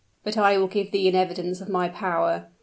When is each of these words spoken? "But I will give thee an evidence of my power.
"But 0.23 0.35
I 0.35 0.57
will 0.57 0.65
give 0.65 0.89
thee 0.91 1.07
an 1.09 1.13
evidence 1.13 1.61
of 1.61 1.69
my 1.69 1.87
power. 1.87 2.47